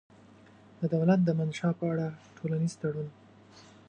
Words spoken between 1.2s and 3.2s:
د منشا په اړه ټولنیز تړون